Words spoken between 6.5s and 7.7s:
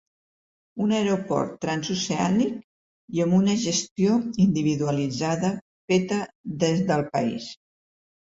des del país.